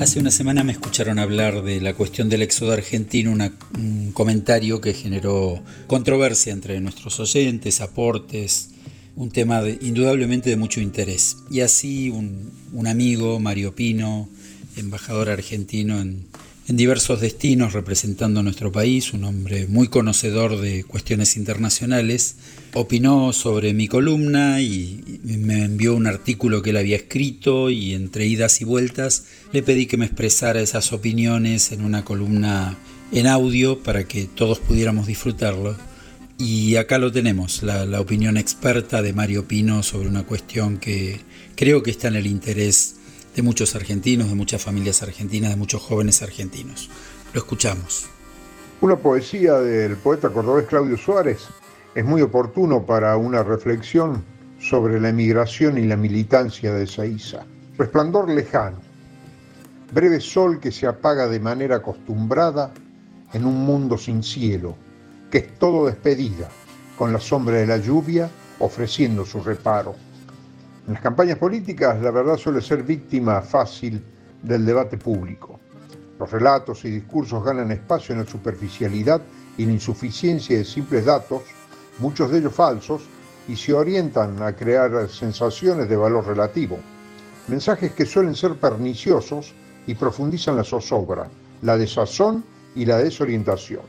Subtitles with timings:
[0.00, 4.94] Hace una semana me escucharon hablar de la cuestión del éxodo argentino, un comentario que
[4.94, 8.70] generó controversia entre nuestros oyentes, aportes,
[9.16, 11.38] un tema indudablemente de mucho interés.
[11.50, 14.28] Y así un, un amigo, Mario Pino,
[14.76, 16.26] embajador argentino en,
[16.68, 22.36] en diversos destinos representando a nuestro país, un hombre muy conocedor de cuestiones internacionales,
[22.74, 28.26] opinó sobre mi columna y me envió un artículo que él había escrito y entre
[28.26, 32.76] idas y vueltas le pedí que me expresara esas opiniones en una columna
[33.12, 35.74] en audio para que todos pudiéramos disfrutarlo.
[36.36, 41.18] Y acá lo tenemos, la, la opinión experta de Mario Pino sobre una cuestión que
[41.56, 42.97] creo que está en el interés
[43.34, 46.90] de muchos argentinos, de muchas familias argentinas, de muchos jóvenes argentinos.
[47.32, 48.06] Lo escuchamos.
[48.80, 51.48] Una poesía del poeta cordobés Claudio Suárez
[51.94, 54.22] es muy oportuno para una reflexión
[54.60, 57.44] sobre la emigración y la militancia de Saiza.
[57.76, 58.78] Resplandor lejano,
[59.92, 62.72] breve sol que se apaga de manera acostumbrada
[63.32, 64.76] en un mundo sin cielo,
[65.30, 66.48] que es todo despedida,
[66.96, 69.94] con la sombra de la lluvia ofreciendo su reparo.
[70.88, 74.02] En las campañas políticas la verdad suele ser víctima fácil
[74.42, 75.60] del debate público.
[76.18, 79.20] Los relatos y discursos ganan espacio en la superficialidad
[79.58, 81.42] y la insuficiencia de simples datos,
[81.98, 83.02] muchos de ellos falsos,
[83.48, 86.78] y se orientan a crear sensaciones de valor relativo.
[87.48, 89.52] Mensajes que suelen ser perniciosos
[89.86, 91.28] y profundizan la zozobra,
[91.60, 92.42] la desazón
[92.74, 93.82] y la desorientación.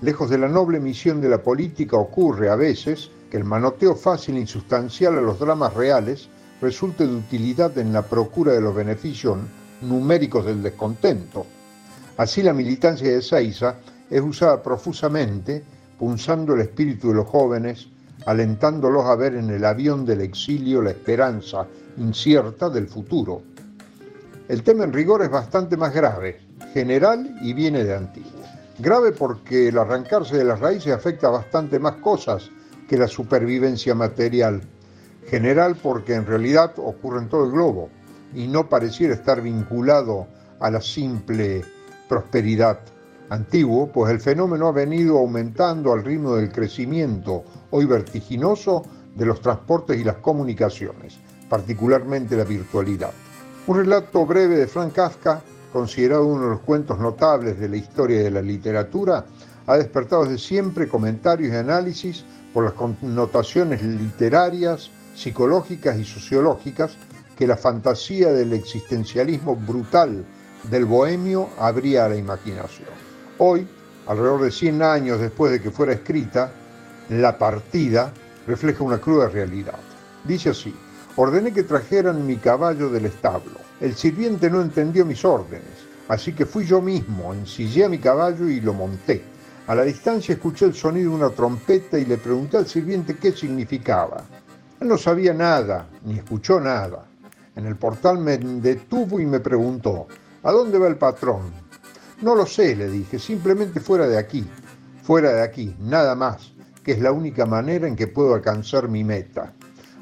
[0.00, 4.38] Lejos de la noble misión de la política ocurre a veces que el manoteo fácil
[4.38, 9.38] e insustancial a los dramas reales resulte de utilidad en la procura de los beneficios
[9.82, 11.46] numéricos del descontento.
[12.16, 13.76] Así la militancia de Seiza
[14.10, 15.62] es usada profusamente,
[15.98, 17.88] punzando el espíritu de los jóvenes,
[18.26, 23.42] alentándolos a ver en el avión del exilio la esperanza incierta del futuro.
[24.48, 26.40] El tema en rigor es bastante más grave,
[26.72, 28.42] general y viene de antiguo.
[28.78, 32.50] Grave porque el arrancarse de las raíces afecta bastante más cosas
[32.88, 34.62] que la supervivencia material
[35.28, 37.90] general porque en realidad ocurre en todo el globo
[38.34, 40.26] y no pareciera estar vinculado
[40.60, 41.64] a la simple
[42.08, 42.80] prosperidad
[43.30, 48.82] antiguo, pues el fenómeno ha venido aumentando al ritmo del crecimiento hoy vertiginoso
[49.14, 51.18] de los transportes y las comunicaciones,
[51.48, 53.10] particularmente la virtualidad.
[53.66, 58.22] Un relato breve de Frank Kafka, considerado uno de los cuentos notables de la historia
[58.22, 59.26] de la literatura,
[59.66, 62.24] ha despertado desde siempre comentarios y análisis
[62.54, 66.96] por las connotaciones literarias, psicológicas y sociológicas
[67.36, 70.24] que la fantasía del existencialismo brutal
[70.70, 72.88] del bohemio abría a la imaginación.
[73.38, 73.66] Hoy,
[74.06, 76.52] alrededor de 100 años después de que fuera escrita,
[77.10, 78.12] La partida
[78.46, 79.78] refleja una cruda realidad.
[80.24, 80.74] Dice así,
[81.16, 83.58] ordené que trajeran mi caballo del establo.
[83.80, 88.48] El sirviente no entendió mis órdenes, así que fui yo mismo, ensillé a mi caballo
[88.48, 89.22] y lo monté.
[89.66, 93.32] A la distancia escuché el sonido de una trompeta y le pregunté al sirviente qué
[93.32, 94.24] significaba.
[94.80, 97.06] Él no sabía nada, ni escuchó nada.
[97.56, 100.06] En el portal me detuvo y me preguntó,
[100.44, 101.52] ¿a dónde va el patrón?
[102.22, 104.46] No lo sé, le dije, simplemente fuera de aquí,
[105.02, 106.52] fuera de aquí, nada más,
[106.84, 109.52] que es la única manera en que puedo alcanzar mi meta.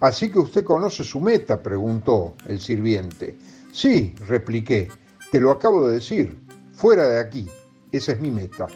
[0.00, 3.38] Así que usted conoce su meta, preguntó el sirviente.
[3.72, 4.88] Sí, repliqué,
[5.30, 6.36] te lo acabo de decir,
[6.72, 7.48] fuera de aquí,
[7.92, 8.66] esa es mi meta.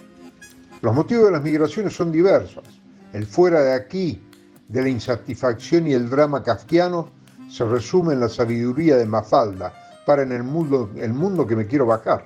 [0.80, 2.64] Los motivos de las migraciones son diversos.
[3.12, 4.22] El fuera de aquí
[4.68, 7.08] de la insatisfacción y el drama kafkiano
[7.50, 9.72] se resume en la sabiduría de Mafalda
[10.06, 12.24] para en el mundo, el mundo que me quiero bajar.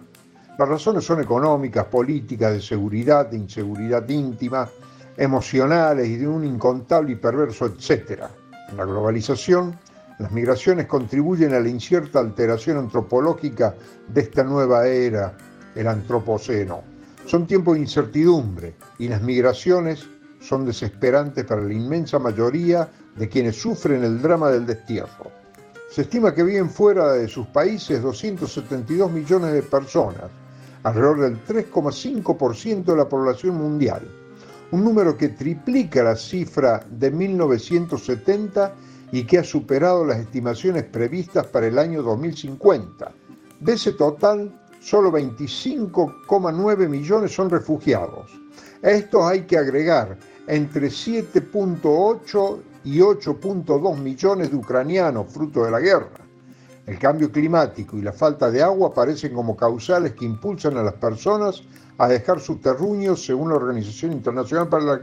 [0.58, 4.68] Las razones son económicas, políticas, de seguridad, de inseguridad íntima,
[5.16, 8.30] emocionales y de un incontable y perverso etcétera.
[8.76, 9.78] La globalización,
[10.18, 13.74] las migraciones contribuyen a la incierta alteración antropológica
[14.08, 15.36] de esta nueva era,
[15.74, 16.82] el antropoceno.
[17.26, 20.06] Son tiempos de incertidumbre y las migraciones
[20.42, 25.30] son desesperantes para la inmensa mayoría de quienes sufren el drama del destierro.
[25.90, 30.30] Se estima que viven fuera de sus países 272 millones de personas,
[30.82, 34.02] alrededor del 3,5% de la población mundial,
[34.72, 38.74] un número que triplica la cifra de 1970
[39.12, 43.12] y que ha superado las estimaciones previstas para el año 2050.
[43.60, 44.50] De ese total,
[44.80, 48.30] solo 25,9 millones son refugiados.
[48.82, 55.80] A estos hay que agregar entre 7.8 y 8.2 millones de ucranianos fruto de la
[55.80, 56.10] guerra.
[56.86, 60.94] El cambio climático y la falta de agua aparecen como causales que impulsan a las
[60.94, 61.62] personas
[61.98, 65.00] a dejar sus terruños según la Organización Internacional para,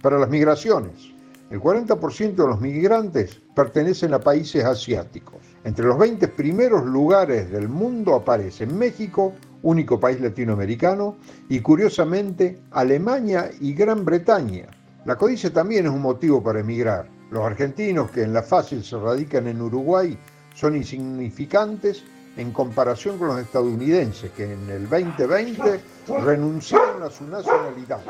[0.00, 1.12] para las Migraciones.
[1.50, 5.36] El 40% de los migrantes pertenecen a países asiáticos.
[5.64, 11.16] Entre los 20 primeros lugares del mundo aparecen México, único país latinoamericano,
[11.48, 14.77] y curiosamente Alemania y Gran Bretaña.
[15.08, 17.08] La codicia también es un motivo para emigrar.
[17.30, 20.18] Los argentinos que en la fácil se radican en Uruguay
[20.54, 22.04] son insignificantes
[22.36, 25.80] en comparación con los estadounidenses que en el 2020
[26.26, 28.02] renunciaron a su nacionalidad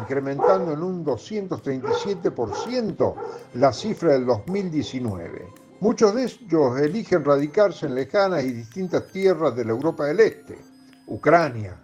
[0.00, 3.14] incrementando en un 237%
[3.54, 5.46] la cifra del 2019.
[5.78, 10.58] Muchos de ellos eligen radicarse en lejanas y distintas tierras de la Europa del Este.
[11.06, 11.76] Ucrania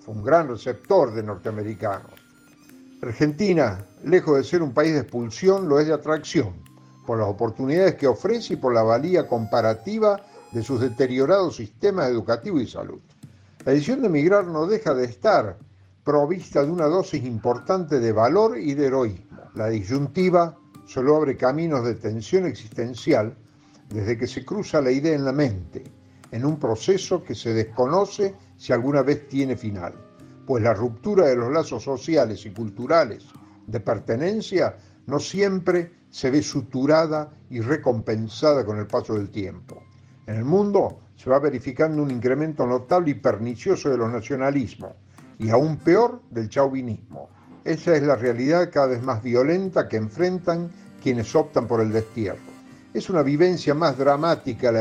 [0.00, 2.17] fue un gran receptor de norteamericanos.
[3.00, 6.54] Argentina, lejos de ser un país de expulsión, lo es de atracción,
[7.06, 12.60] por las oportunidades que ofrece y por la valía comparativa de sus deteriorados sistemas educativos
[12.60, 12.98] y salud.
[13.64, 15.58] La decisión de emigrar no deja de estar
[16.02, 19.42] provista de una dosis importante de valor y de heroísmo.
[19.54, 20.56] La disyuntiva
[20.86, 23.36] solo abre caminos de tensión existencial
[23.90, 25.84] desde que se cruza la idea en la mente,
[26.32, 29.94] en un proceso que se desconoce si alguna vez tiene final,
[30.48, 33.26] pues la ruptura de los lazos sociales y culturales
[33.66, 39.82] de pertenencia no siempre se ve suturada y recompensada con el paso del tiempo.
[40.26, 44.92] En el mundo se va verificando un incremento notable y pernicioso de los nacionalismos,
[45.38, 47.28] y aún peor del chauvinismo.
[47.62, 50.70] Esa es la realidad cada vez más violenta que enfrentan
[51.02, 52.38] quienes optan por el destierro.
[52.94, 54.72] Es una vivencia más dramática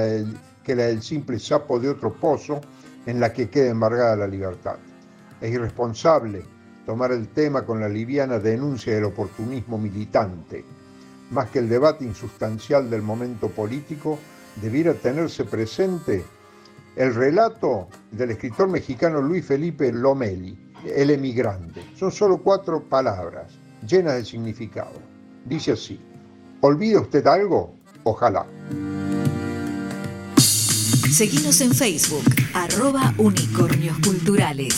[0.63, 2.62] que la del simple sapo de otro pozo
[3.06, 4.78] en la que queda embargada la libertad.
[5.42, 6.44] Es irresponsable
[6.86, 10.63] tomar el tema con la liviana denuncia del oportunismo militante.
[11.31, 14.18] Más que el debate insustancial del momento político,
[14.62, 16.24] debiera tenerse presente
[16.95, 21.84] el relato del escritor mexicano Luis Felipe Lomeli, El emigrante.
[21.95, 23.54] Son solo cuatro palabras,
[23.86, 25.00] llenas de significado.
[25.45, 26.00] Dice así,
[26.62, 27.75] ¿olvida usted algo?
[28.04, 28.45] Ojalá.
[31.12, 32.24] Seguimos en Facebook,
[32.54, 34.75] arroba unicornios culturales.